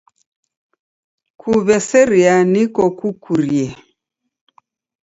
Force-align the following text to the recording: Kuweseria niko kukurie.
Kuweseria 1.39 2.33
niko 2.53 2.83
kukurie. 2.97 3.67